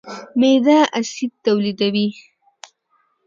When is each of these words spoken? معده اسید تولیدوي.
معده 0.39 0.77
اسید 0.99 1.31
تولیدوي. 1.43 2.07